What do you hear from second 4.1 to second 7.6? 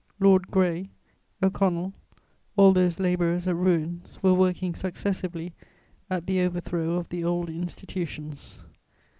were working successively at the overthrow of the old